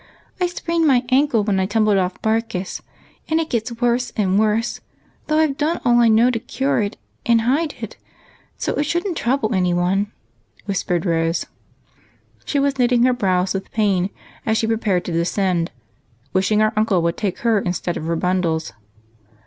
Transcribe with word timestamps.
I 0.39 0.47
sj^rained 0.47 0.87
my 0.87 1.05
ankle 1.09 1.43
when 1.43 1.59
I 1.59 1.67
tumbled 1.67 1.97
o££ 1.97 2.03
of 2.03 2.19
Barkis, 2.23 2.81
and 3.29 3.39
it 3.39 3.51
gets 3.51 3.71
worse 3.79 4.11
and 4.17 4.39
worse; 4.39 4.81
though 5.27 5.37
I 5.37 5.45
've 5.45 5.57
done 5.59 5.79
all 5.85 5.99
I 5.99 6.07
know 6.07 6.31
to 6.31 6.39
cure 6.39 6.81
it 6.81 6.97
and 7.23 7.41
hide 7.41 7.75
it, 7.81 7.97
so 8.57 8.73
it 8.73 8.85
shouldn't 8.85 9.15
trouble 9.15 9.53
any 9.53 9.75
one," 9.75 10.11
whispered 10.65 11.05
Rose, 11.05 11.45
knitting 12.55 13.03
her 13.03 13.13
brows 13.13 13.53
with 13.53 13.69
pain, 13.71 14.09
as 14.43 14.57
she 14.57 14.65
prepared 14.65 15.05
to 15.05 15.11
descend, 15.11 15.69
wishing 16.33 16.61
her 16.61 16.73
uncle 16.75 17.03
would 17.03 17.15
take 17.15 17.37
her 17.41 17.59
instead 17.59 17.95
of 17.95 18.05
her 18.07 18.15
bundles. 18.15 18.73